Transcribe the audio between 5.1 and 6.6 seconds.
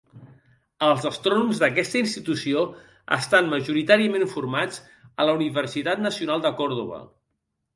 a la Universitat Nacional de